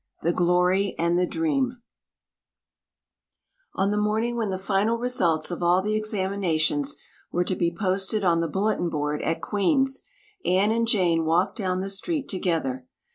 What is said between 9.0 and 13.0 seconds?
at Queen's, Anne and Jane walked down the street together.